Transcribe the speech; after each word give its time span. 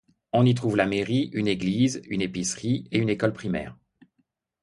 On 0.33 0.47
y 0.47 0.55
trouve 0.55 0.77
la 0.77 0.87
mairie, 0.87 1.29
une 1.31 1.47
église, 1.47 2.01
une 2.09 2.23
épicerie 2.23 2.87
et 2.91 2.97
une 2.97 3.09
école 3.09 3.33
primaire. 3.33 3.77